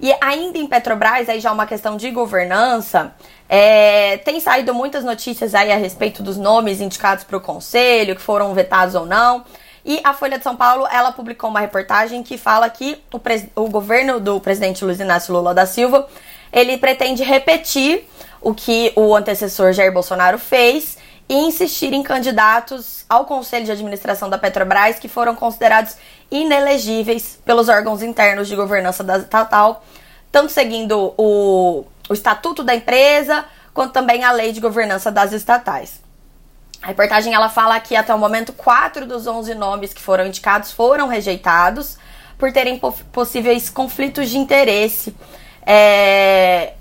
E 0.00 0.14
ainda 0.20 0.58
em 0.58 0.66
Petrobras, 0.66 1.28
aí 1.28 1.40
já 1.40 1.50
uma 1.50 1.66
questão 1.66 1.96
de 1.96 2.10
governança, 2.10 3.12
é, 3.48 4.18
tem 4.18 4.38
saído 4.38 4.72
muitas 4.72 5.04
notícias 5.04 5.54
aí 5.54 5.72
a 5.72 5.76
respeito 5.76 6.22
dos 6.22 6.36
nomes 6.36 6.80
indicados 6.80 7.24
para 7.24 7.36
o 7.36 7.40
conselho, 7.40 8.14
que 8.14 8.22
foram 8.22 8.54
vetados 8.54 8.94
ou 8.94 9.04
não. 9.04 9.44
E 9.84 10.00
a 10.04 10.12
Folha 10.12 10.38
de 10.38 10.44
São 10.44 10.54
Paulo, 10.54 10.86
ela 10.90 11.10
publicou 11.12 11.50
uma 11.50 11.60
reportagem 11.60 12.22
que 12.22 12.36
fala 12.36 12.68
que 12.68 13.02
o, 13.12 13.62
o 13.62 13.68
governo 13.68 14.20
do 14.20 14.38
presidente 14.38 14.84
Luiz 14.84 15.00
Inácio 15.00 15.32
Lula 15.34 15.54
da 15.54 15.66
Silva, 15.66 16.06
ele 16.52 16.76
pretende 16.76 17.22
repetir 17.22 18.06
o 18.40 18.54
que 18.54 18.92
o 18.94 19.16
antecessor 19.16 19.72
Jair 19.72 19.92
Bolsonaro 19.92 20.38
fez 20.38 20.98
e 21.28 21.34
insistir 21.34 21.92
em 21.92 22.02
candidatos 22.02 23.04
ao 23.08 23.24
Conselho 23.26 23.64
de 23.64 23.72
Administração 23.72 24.30
da 24.30 24.38
Petrobras 24.38 24.98
que 24.98 25.08
foram 25.08 25.34
considerados 25.34 25.96
inelegíveis 26.30 27.38
pelos 27.44 27.68
órgãos 27.68 28.02
internos 28.02 28.48
de 28.48 28.56
governança 28.56 29.04
da 29.04 29.18
estatal, 29.18 29.84
tanto 30.32 30.50
seguindo 30.50 31.14
o, 31.16 31.84
o 32.08 32.14
estatuto 32.14 32.62
da 32.62 32.74
empresa, 32.74 33.44
quanto 33.74 33.92
também 33.92 34.24
a 34.24 34.32
lei 34.32 34.52
de 34.52 34.60
governança 34.60 35.10
das 35.10 35.32
estatais. 35.32 36.00
A 36.82 36.88
reportagem 36.88 37.34
ela 37.34 37.48
fala 37.48 37.78
que 37.80 37.96
até 37.96 38.14
o 38.14 38.18
momento 38.18 38.52
quatro 38.52 39.04
dos 39.04 39.26
11 39.26 39.54
nomes 39.54 39.92
que 39.92 40.00
foram 40.00 40.26
indicados 40.26 40.72
foram 40.72 41.08
rejeitados 41.08 41.98
por 42.38 42.52
terem 42.52 42.80
possíveis 43.12 43.68
conflitos 43.68 44.30
de 44.30 44.38
interesse. 44.38 45.14
É, 45.66 46.74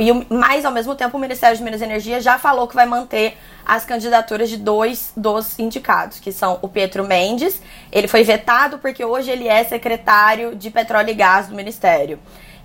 e 0.00 0.34
mais 0.34 0.64
ao 0.64 0.72
mesmo 0.72 0.94
tempo 0.94 1.16
o 1.16 1.20
Ministério 1.20 1.56
de 1.56 1.62
Minas 1.62 1.80
e 1.80 1.84
Energia 1.84 2.20
já 2.20 2.38
falou 2.38 2.68
que 2.68 2.74
vai 2.74 2.86
manter 2.86 3.36
as 3.64 3.84
candidaturas 3.84 4.48
de 4.48 4.56
dois 4.56 5.12
dos 5.16 5.58
indicados, 5.58 6.20
que 6.20 6.30
são 6.30 6.58
o 6.62 6.68
Pietro 6.68 7.04
Mendes. 7.04 7.60
Ele 7.90 8.06
foi 8.06 8.22
vetado 8.22 8.78
porque 8.78 9.04
hoje 9.04 9.30
ele 9.30 9.48
é 9.48 9.64
secretário 9.64 10.54
de 10.54 10.70
Petróleo 10.70 11.10
e 11.10 11.14
Gás 11.14 11.48
do 11.48 11.54
Ministério. 11.54 12.18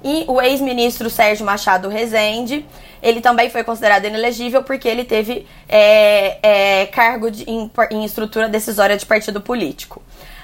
E 0.03 0.25
o 0.27 0.41
ex-ministro 0.41 1.10
Sérgio 1.10 1.45
Machado 1.45 1.88
Rezende, 1.88 2.65
ele 3.03 3.21
também 3.21 3.50
foi 3.50 3.63
considerado 3.63 4.05
inelegível 4.05 4.63
porque 4.63 4.88
ele 4.88 5.03
teve 5.03 5.48
é, 5.69 6.39
é, 6.41 6.86
cargo 6.88 7.29
de, 7.29 7.43
em, 7.43 7.69
em, 7.91 8.03
estrutura 8.03 8.50
decisória 8.50 8.98
de 8.98 9.05
partido 9.05 9.39
político. 9.39 10.01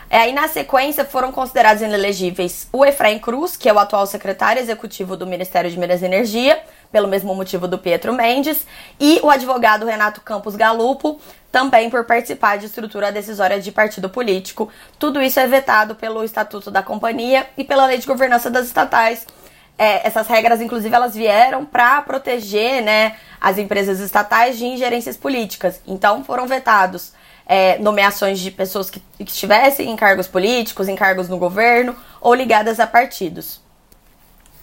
Aí, 0.09 0.31
na 0.31 0.47
sequência, 0.47 1.03
foram 1.03 1.31
considerados 1.33 1.81
inelegíveis 1.81 2.67
o 2.71 2.85
Efraim 2.85 3.19
Cruz, 3.19 3.57
que 3.57 3.67
é 3.67 3.73
o 3.73 3.79
atual 3.79 4.07
secretário 4.07 4.61
executivo 4.61 5.17
do 5.17 5.27
Ministério 5.27 5.69
de 5.69 5.77
Minas 5.77 6.01
e 6.01 6.05
Energia, 6.05 6.59
pelo 6.91 7.09
mesmo 7.09 7.35
motivo 7.35 7.67
do 7.67 7.77
Pietro 7.77 8.13
Mendes, 8.13 8.65
e 8.97 9.19
o 9.21 9.29
advogado 9.29 9.85
Renato 9.85 10.21
Campos 10.21 10.55
Galupo, 10.55 11.19
também 11.51 11.89
por 11.89 12.05
participar 12.05 12.57
de 12.57 12.67
estrutura 12.67 13.11
decisória 13.11 13.59
de 13.59 13.69
partido 13.69 14.09
político. 14.09 14.69
Tudo 14.97 15.21
isso 15.21 15.39
é 15.41 15.47
vetado 15.47 15.95
pelo 15.95 16.23
Estatuto 16.23 16.71
da 16.71 16.81
Companhia 16.81 17.45
e 17.57 17.65
pela 17.65 17.85
Lei 17.85 17.97
de 17.97 18.07
Governança 18.07 18.49
das 18.49 18.65
Estatais. 18.65 19.25
É, 19.77 20.07
essas 20.07 20.27
regras, 20.27 20.59
inclusive, 20.59 20.93
elas 20.93 21.13
vieram 21.13 21.63
para 21.65 22.01
proteger 22.01 22.81
né, 22.81 23.15
as 23.39 23.57
empresas 23.57 23.99
estatais 23.99 24.57
de 24.57 24.65
ingerências 24.65 25.15
políticas. 25.15 25.79
Então, 25.85 26.23
foram 26.23 26.47
vetados 26.47 27.13
é, 27.45 27.77
nomeações 27.77 28.39
de 28.39 28.51
pessoas 28.51 28.89
que, 28.89 28.99
que 28.99 29.31
estivessem 29.31 29.89
em 29.89 29.95
cargos 29.95 30.27
políticos, 30.27 30.87
em 30.87 30.95
cargos 30.95 31.29
no 31.29 31.37
governo 31.37 31.95
ou 32.19 32.33
ligadas 32.33 32.79
a 32.79 32.85
partidos. 32.85 33.61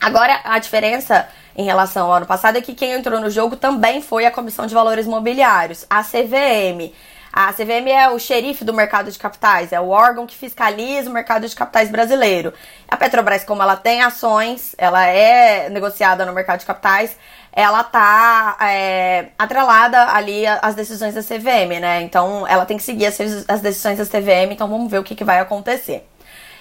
Agora, 0.00 0.40
a 0.44 0.58
diferença 0.58 1.26
em 1.56 1.64
relação 1.64 2.08
ao 2.08 2.14
ano 2.14 2.26
passado 2.26 2.58
é 2.58 2.60
que 2.60 2.74
quem 2.74 2.92
entrou 2.92 3.20
no 3.20 3.30
jogo 3.30 3.56
também 3.56 4.02
foi 4.02 4.26
a 4.26 4.30
Comissão 4.30 4.66
de 4.66 4.74
Valores 4.74 5.06
Mobiliários, 5.06 5.86
a 5.88 6.02
CVM. 6.02 6.92
A 7.36 7.52
CVM 7.52 7.88
é 7.88 8.08
o 8.08 8.16
xerife 8.16 8.64
do 8.64 8.72
mercado 8.72 9.10
de 9.10 9.18
capitais, 9.18 9.72
é 9.72 9.80
o 9.80 9.88
órgão 9.88 10.24
que 10.24 10.36
fiscaliza 10.36 11.10
o 11.10 11.12
mercado 11.12 11.48
de 11.48 11.56
capitais 11.56 11.90
brasileiro. 11.90 12.54
A 12.86 12.96
Petrobras, 12.96 13.42
como 13.42 13.60
ela 13.60 13.74
tem 13.74 14.02
ações, 14.02 14.72
ela 14.78 15.04
é 15.04 15.68
negociada 15.68 16.24
no 16.24 16.32
mercado 16.32 16.60
de 16.60 16.64
capitais, 16.64 17.16
ela 17.52 17.82
tá 17.82 18.56
é, 18.60 19.30
atrelada 19.36 20.12
ali 20.12 20.46
às 20.46 20.76
decisões 20.76 21.14
da 21.14 21.24
CVM, 21.24 21.80
né? 21.80 22.02
Então 22.02 22.46
ela 22.46 22.64
tem 22.64 22.76
que 22.76 22.84
seguir 22.84 23.06
as, 23.06 23.60
decisões 23.60 23.98
da 23.98 24.06
CVM, 24.06 24.52
então 24.52 24.68
vamos 24.68 24.88
ver 24.88 25.00
o 25.00 25.02
que, 25.02 25.16
que 25.16 25.24
vai 25.24 25.40
acontecer. 25.40 26.08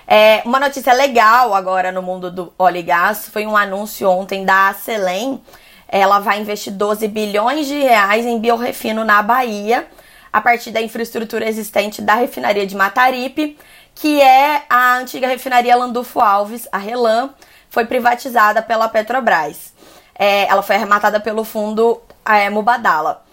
É, 0.07 0.41
uma 0.43 0.59
notícia 0.59 0.91
legal 0.91 1.53
agora 1.53 1.91
no 1.91 2.01
mundo 2.01 2.31
do 2.31 2.51
óleo 2.57 2.77
e 2.77 2.81
gás 2.81 3.29
foi 3.29 3.45
um 3.45 3.55
anúncio 3.55 4.09
ontem 4.09 4.43
da 4.43 4.73
Selem. 4.73 5.39
Ela 5.87 6.17
vai 6.17 6.41
investir 6.41 6.73
12 6.73 7.07
bilhões 7.09 7.67
de 7.67 7.79
reais 7.79 8.25
em 8.25 8.39
biorefino 8.39 9.05
na 9.05 9.21
Bahia, 9.21 9.87
a 10.33 10.41
partir 10.41 10.71
da 10.71 10.81
infraestrutura 10.81 11.47
existente 11.47 12.01
da 12.01 12.15
refinaria 12.15 12.65
de 12.65 12.75
Mataripe, 12.75 13.55
que 13.93 14.19
é 14.19 14.63
a 14.67 14.97
antiga 14.97 15.27
refinaria 15.27 15.75
Landulfo 15.75 16.19
Alves, 16.19 16.67
a 16.71 16.79
Relan, 16.79 17.29
foi 17.69 17.85
privatizada 17.85 18.59
pela 18.59 18.89
Petrobras. 18.89 19.71
É, 20.17 20.47
ela 20.47 20.63
foi 20.63 20.75
arrematada 20.75 21.19
pelo 21.19 21.43
fundo 21.43 22.01
é, 22.25 22.49
Mubadala. 22.49 23.23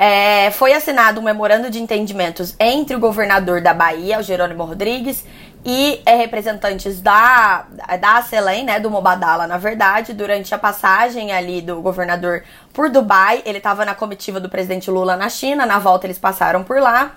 É, 0.00 0.52
foi 0.52 0.72
assinado 0.72 1.20
um 1.20 1.24
memorando 1.24 1.68
de 1.68 1.82
entendimentos 1.82 2.54
entre 2.60 2.94
o 2.94 3.00
governador 3.00 3.60
da 3.60 3.74
Bahia, 3.74 4.20
o 4.20 4.22
Jerônimo 4.22 4.64
Rodrigues, 4.64 5.24
e 5.64 6.00
é, 6.06 6.14
representantes 6.14 7.00
da, 7.00 7.66
da 8.00 8.22
Selem, 8.22 8.64
né, 8.64 8.78
do 8.78 8.88
Mobadala, 8.88 9.48
na 9.48 9.58
verdade, 9.58 10.12
durante 10.12 10.54
a 10.54 10.58
passagem 10.58 11.32
ali 11.32 11.60
do 11.60 11.82
governador 11.82 12.44
por 12.72 12.88
Dubai. 12.90 13.42
Ele 13.44 13.58
estava 13.58 13.84
na 13.84 13.92
comitiva 13.92 14.38
do 14.38 14.48
presidente 14.48 14.88
Lula 14.88 15.16
na 15.16 15.28
China, 15.28 15.66
na 15.66 15.80
volta 15.80 16.06
eles 16.06 16.16
passaram 16.16 16.62
por 16.62 16.80
lá. 16.80 17.16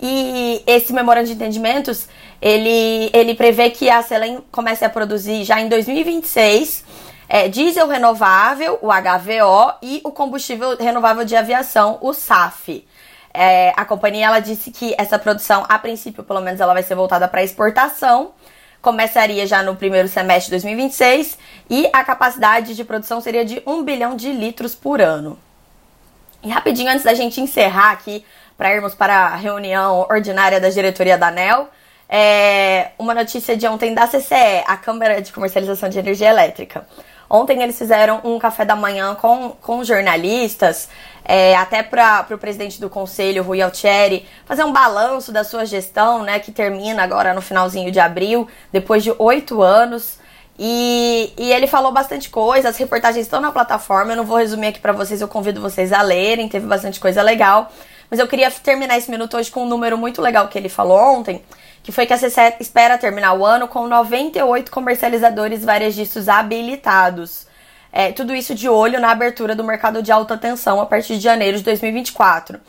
E 0.00 0.62
esse 0.68 0.92
memorando 0.92 1.26
de 1.26 1.32
entendimentos, 1.32 2.08
ele, 2.40 3.10
ele 3.12 3.34
prevê 3.34 3.70
que 3.70 3.90
a 3.90 4.02
Selem 4.02 4.38
comece 4.52 4.84
a 4.84 4.88
produzir 4.88 5.42
já 5.42 5.60
em 5.60 5.68
2026 5.68 6.84
é, 7.32 7.46
diesel 7.48 7.86
renovável, 7.86 8.76
o 8.82 8.88
HVO, 8.88 9.74
e 9.80 10.00
o 10.02 10.10
combustível 10.10 10.76
renovável 10.76 11.24
de 11.24 11.36
aviação, 11.36 11.96
o 12.00 12.12
SAF. 12.12 12.84
É, 13.32 13.72
a 13.76 13.84
companhia 13.84 14.26
ela 14.26 14.40
disse 14.40 14.72
que 14.72 14.96
essa 14.98 15.16
produção, 15.16 15.64
a 15.68 15.78
princípio, 15.78 16.24
pelo 16.24 16.40
menos, 16.40 16.60
ela 16.60 16.74
vai 16.74 16.82
ser 16.82 16.96
voltada 16.96 17.28
para 17.28 17.44
exportação. 17.44 18.32
Começaria 18.82 19.46
já 19.46 19.62
no 19.62 19.76
primeiro 19.76 20.08
semestre 20.08 20.46
de 20.46 20.62
2026 20.62 21.38
e 21.70 21.88
a 21.92 22.02
capacidade 22.02 22.74
de 22.74 22.82
produção 22.82 23.20
seria 23.20 23.44
de 23.44 23.62
1 23.64 23.84
bilhão 23.84 24.16
de 24.16 24.32
litros 24.32 24.74
por 24.74 25.00
ano. 25.00 25.38
E 26.42 26.48
rapidinho, 26.48 26.90
antes 26.90 27.04
da 27.04 27.14
gente 27.14 27.40
encerrar 27.40 27.92
aqui, 27.92 28.24
para 28.58 28.74
irmos 28.74 28.92
para 28.92 29.26
a 29.26 29.36
reunião 29.36 30.04
ordinária 30.10 30.58
da 30.58 30.68
diretoria 30.68 31.16
da 31.16 31.28
ANEL, 31.28 31.68
é 32.08 32.90
uma 32.98 33.14
notícia 33.14 33.56
de 33.56 33.68
ontem 33.68 33.94
da 33.94 34.08
CCE, 34.08 34.64
a 34.66 34.76
Câmara 34.76 35.22
de 35.22 35.32
Comercialização 35.32 35.88
de 35.88 35.96
Energia 35.96 36.28
Elétrica. 36.28 36.84
Ontem 37.30 37.62
eles 37.62 37.78
fizeram 37.78 38.20
um 38.24 38.40
café 38.40 38.64
da 38.64 38.74
manhã 38.74 39.14
com, 39.14 39.50
com 39.62 39.84
jornalistas, 39.84 40.88
é, 41.24 41.54
até 41.54 41.80
para 41.80 42.26
o 42.28 42.36
presidente 42.36 42.80
do 42.80 42.90
conselho, 42.90 43.44
Rui 43.44 43.62
Altieri, 43.62 44.26
fazer 44.44 44.64
um 44.64 44.72
balanço 44.72 45.30
da 45.30 45.44
sua 45.44 45.64
gestão, 45.64 46.24
né, 46.24 46.40
que 46.40 46.50
termina 46.50 47.04
agora 47.04 47.32
no 47.32 47.40
finalzinho 47.40 47.92
de 47.92 48.00
abril, 48.00 48.48
depois 48.72 49.04
de 49.04 49.14
oito 49.16 49.62
anos. 49.62 50.18
E, 50.58 51.32
e, 51.38 51.52
ele 51.52 51.68
falou 51.68 51.92
bastante 51.92 52.28
coisa, 52.28 52.68
as 52.68 52.76
reportagens 52.76 53.24
estão 53.24 53.40
na 53.40 53.52
plataforma, 53.52 54.12
eu 54.12 54.16
não 54.16 54.26
vou 54.26 54.36
resumir 54.36 54.66
aqui 54.66 54.80
para 54.80 54.92
vocês, 54.92 55.20
eu 55.20 55.28
convido 55.28 55.60
vocês 55.60 55.92
a 55.92 56.02
lerem, 56.02 56.48
teve 56.48 56.66
bastante 56.66 56.98
coisa 56.98 57.22
legal. 57.22 57.70
Mas 58.10 58.18
eu 58.18 58.26
queria 58.26 58.50
terminar 58.50 58.98
esse 58.98 59.08
minuto 59.08 59.36
hoje 59.36 59.50
com 59.50 59.62
um 59.62 59.68
número 59.68 59.96
muito 59.96 60.20
legal 60.20 60.48
que 60.48 60.58
ele 60.58 60.68
falou 60.68 60.98
ontem, 60.98 61.40
que 61.90 61.94
foi 61.94 62.06
que 62.06 62.14
a 62.14 62.18
CCE 62.18 62.54
espera 62.60 62.96
terminar 62.96 63.34
o 63.34 63.44
ano 63.44 63.66
com 63.66 63.86
98 63.86 64.70
comercializadores 64.70 65.64
varejistas 65.64 66.28
habilitados. 66.28 67.48
É, 67.92 68.12
tudo 68.12 68.32
isso 68.32 68.54
de 68.54 68.68
olho 68.68 69.00
na 69.00 69.10
abertura 69.10 69.56
do 69.56 69.64
mercado 69.64 70.00
de 70.00 70.12
alta 70.12 70.38
tensão 70.38 70.80
a 70.80 70.86
partir 70.86 71.16
de 71.16 71.24
janeiro 71.24 71.58
de 71.58 71.64
2024. 71.64 72.60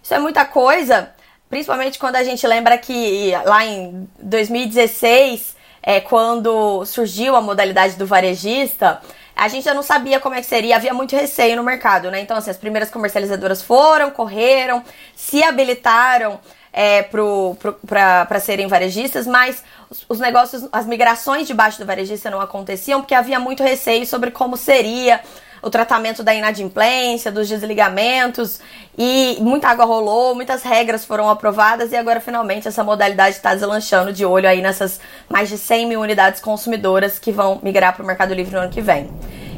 Isso 0.00 0.14
é 0.14 0.18
muita 0.20 0.44
coisa, 0.44 1.10
principalmente 1.50 1.98
quando 1.98 2.14
a 2.14 2.22
gente 2.22 2.46
lembra 2.46 2.78
que 2.78 3.32
lá 3.44 3.66
em 3.66 4.08
2016, 4.22 5.56
é, 5.82 6.00
quando 6.00 6.84
surgiu 6.84 7.34
a 7.34 7.40
modalidade 7.40 7.96
do 7.96 8.06
varejista, 8.06 9.00
a 9.34 9.48
gente 9.48 9.64
já 9.64 9.74
não 9.74 9.82
sabia 9.82 10.20
como 10.20 10.36
é 10.36 10.40
que 10.40 10.46
seria, 10.46 10.76
havia 10.76 10.94
muito 10.94 11.16
receio 11.16 11.56
no 11.56 11.64
mercado, 11.64 12.10
né? 12.10 12.20
Então, 12.20 12.36
assim, 12.36 12.50
as 12.50 12.56
primeiras 12.56 12.90
comercializadoras 12.90 13.60
foram, 13.60 14.10
correram, 14.10 14.84
se 15.16 15.42
habilitaram 15.42 16.38
é, 16.80 17.02
para 17.02 18.38
serem 18.38 18.68
varejistas, 18.68 19.26
mas 19.26 19.64
os, 19.90 20.06
os, 20.08 20.20
negócios, 20.20 20.68
as 20.70 20.86
migrações 20.86 21.48
debaixo 21.48 21.76
do 21.76 21.84
varejista 21.84 22.30
não 22.30 22.40
aconteciam 22.40 23.00
porque 23.00 23.16
havia 23.16 23.40
muito 23.40 23.64
receio 23.64 24.06
sobre 24.06 24.30
como 24.30 24.56
seria 24.56 25.20
o 25.60 25.68
tratamento 25.70 26.22
da 26.22 26.32
inadimplência, 26.32 27.32
dos 27.32 27.48
desligamentos, 27.48 28.60
e 28.96 29.38
muita 29.40 29.66
água 29.66 29.84
rolou, 29.84 30.36
muitas 30.36 30.62
regras 30.62 31.04
foram 31.04 31.28
aprovadas, 31.28 31.90
e 31.90 31.96
agora 31.96 32.20
finalmente 32.20 32.68
essa 32.68 32.84
modalidade 32.84 33.34
está 33.34 33.56
deslanchando 33.56 34.12
de 34.12 34.24
olho 34.24 34.48
aí 34.48 34.62
nessas 34.62 35.00
mais 35.28 35.48
de 35.48 35.58
100 35.58 35.84
mil 35.84 36.00
unidades 36.00 36.40
consumidoras 36.40 37.18
que 37.18 37.32
vão 37.32 37.58
migrar 37.60 37.92
para 37.92 38.04
o 38.04 38.06
Mercado 38.06 38.32
Livre 38.32 38.54
no 38.54 38.60
ano 38.60 38.70
que 38.70 38.80
vem. 38.80 39.10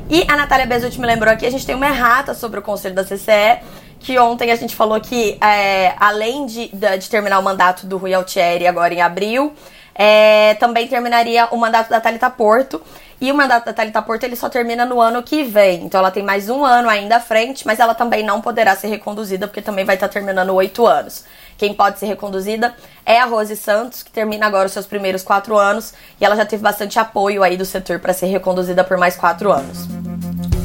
E 0.09 0.25
a 0.27 0.37
Natália 0.37 0.65
Bezutti 0.65 0.99
me 0.99 1.07
lembrou 1.07 1.31
aqui, 1.31 1.45
a 1.45 1.51
gente 1.51 1.67
tem 1.67 1.75
uma 1.75 1.87
errata 1.87 2.33
sobre 2.33 2.61
o 2.61 2.63
conselho 2.63 2.95
da 2.95 3.05
CCE, 3.05 3.61
que 4.01 4.19
ontem 4.19 4.51
a 4.51 4.57
gente 4.57 4.75
falou 4.75 4.99
que, 5.01 5.39
é, 5.43 5.95
além 6.01 6.47
de, 6.47 6.69
de, 6.69 7.09
terminar 7.09 7.39
o 7.39 7.43
mandato 7.43 7.87
do 7.87 7.99
Rui 7.99 8.15
Altieri 8.15 8.67
agora 8.67 8.93
em 8.93 9.03
abril, 9.03 9.53
é, 9.95 10.55
também 10.55 10.89
terminaria 10.89 11.47
o 11.51 11.57
mandato 11.59 11.91
da 11.91 12.01
Thalita 12.01 12.31
Porto. 12.31 12.83
E 13.21 13.31
o 13.31 13.35
mandato 13.35 13.67
da 13.67 13.75
Thalita 13.75 14.01
Porto 14.01 14.25
ele 14.25 14.35
só 14.35 14.49
termina 14.49 14.87
no 14.87 14.99
ano 14.99 15.23
que 15.23 15.45
vem. 15.45 15.85
Então 15.85 16.01
ela 16.01 16.11
tem 16.11 16.23
mais 16.23 16.49
um 16.49 16.65
ano 16.65 16.89
ainda 16.89 17.17
à 17.17 17.21
frente, 17.21 17.67
mas 17.67 17.79
ela 17.79 17.95
também 17.95 18.25
não 18.25 18.41
poderá 18.41 18.75
ser 18.75 18.89
reconduzida, 18.89 19.47
porque 19.47 19.61
também 19.61 19.85
vai 19.85 19.97
estar 19.97 20.09
terminando 20.09 20.55
oito 20.55 20.87
anos. 20.87 21.27
Quem 21.59 21.75
pode 21.75 21.99
ser 21.99 22.07
reconduzida 22.07 22.75
é 23.05 23.21
a 23.21 23.27
Rose 23.27 23.55
Santos, 23.55 24.03
que 24.03 24.11
termina 24.11 24.47
agora 24.47 24.65
os 24.65 24.73
seus 24.73 24.87
primeiros 24.87 25.23
quatro 25.23 25.59
anos. 25.59 25.93
E 26.19 26.25
ela 26.25 26.35
já 26.35 26.47
teve 26.47 26.63
bastante 26.63 26.99
apoio 26.99 27.43
aí 27.43 27.59
do 27.59 27.67
setor 27.67 27.99
para 27.99 28.15
ser 28.15 28.27
reconduzida 28.27 28.83
por 28.83 28.97
mais 28.97 29.15
quatro 29.17 29.53
anos. 29.53 29.87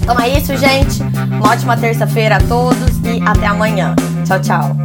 Então 0.05 0.19
é 0.19 0.29
isso, 0.29 0.55
gente. 0.55 1.01
Uma 1.01 1.49
ótima 1.51 1.75
terça-feira 1.75 2.35
a 2.35 2.39
todos 2.39 2.99
e 3.03 3.19
até 3.27 3.47
amanhã. 3.47 3.95
Tchau, 4.23 4.39
tchau. 4.39 4.84